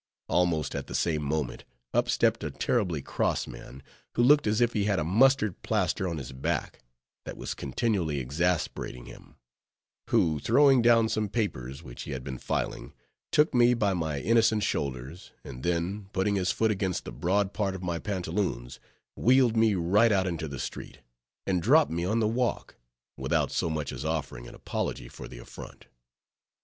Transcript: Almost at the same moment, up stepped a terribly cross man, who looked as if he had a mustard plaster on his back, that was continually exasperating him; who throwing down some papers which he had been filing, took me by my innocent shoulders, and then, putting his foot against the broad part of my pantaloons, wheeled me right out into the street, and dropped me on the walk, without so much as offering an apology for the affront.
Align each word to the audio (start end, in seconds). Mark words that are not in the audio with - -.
Almost 0.27 0.73
at 0.73 0.87
the 0.87 0.95
same 0.95 1.21
moment, 1.21 1.63
up 1.93 2.09
stepped 2.09 2.43
a 2.43 2.49
terribly 2.49 3.03
cross 3.03 3.45
man, 3.45 3.83
who 4.15 4.23
looked 4.23 4.47
as 4.47 4.59
if 4.59 4.73
he 4.73 4.85
had 4.85 4.97
a 4.97 5.03
mustard 5.03 5.61
plaster 5.61 6.07
on 6.07 6.17
his 6.17 6.31
back, 6.31 6.79
that 7.25 7.37
was 7.37 7.53
continually 7.53 8.17
exasperating 8.19 9.05
him; 9.05 9.35
who 10.09 10.39
throwing 10.39 10.81
down 10.81 11.07
some 11.07 11.29
papers 11.29 11.83
which 11.83 12.01
he 12.01 12.13
had 12.13 12.23
been 12.23 12.39
filing, 12.39 12.93
took 13.31 13.53
me 13.53 13.75
by 13.75 13.93
my 13.93 14.19
innocent 14.21 14.63
shoulders, 14.63 15.33
and 15.43 15.61
then, 15.61 16.09
putting 16.13 16.33
his 16.33 16.49
foot 16.51 16.71
against 16.71 17.05
the 17.05 17.11
broad 17.11 17.53
part 17.53 17.75
of 17.75 17.83
my 17.83 17.99
pantaloons, 17.99 18.79
wheeled 19.15 19.55
me 19.55 19.75
right 19.75 20.11
out 20.11 20.25
into 20.25 20.47
the 20.47 20.57
street, 20.57 20.97
and 21.45 21.61
dropped 21.61 21.91
me 21.91 22.03
on 22.05 22.19
the 22.19 22.27
walk, 22.27 22.75
without 23.17 23.51
so 23.51 23.69
much 23.69 23.91
as 23.91 24.03
offering 24.03 24.47
an 24.47 24.55
apology 24.55 25.07
for 25.07 25.27
the 25.27 25.37
affront. 25.37 25.85